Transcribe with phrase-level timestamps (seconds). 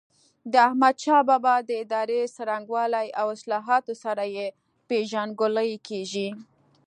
[0.51, 4.47] د احمدشاه بابا د ادارې څرنګوالي او اصلاحاتو سره یې
[4.89, 6.29] پيژندګلوي کېږي.